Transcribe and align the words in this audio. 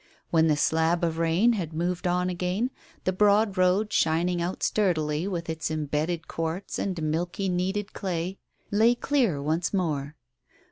When 0.31 0.47
the 0.47 0.57
slab 0.57 1.03
of 1.03 1.19
rain 1.19 1.53
had 1.53 1.73
moved 1.73 2.07
on 2.07 2.27
again, 2.27 2.71
the 3.03 3.13
broad 3.13 3.55
road, 3.55 3.93
shining 3.93 4.41
out 4.41 4.63
sturdily 4.63 5.27
with 5.27 5.47
its 5.47 5.69
embedded 5.69 6.27
quartz 6.27 6.79
and 6.79 6.99
milky 7.03 7.49
kneaded 7.49 7.93
clay, 7.93 8.39
lay 8.71 8.95
clear 8.95 9.39
once 9.39 9.75
more. 9.75 10.15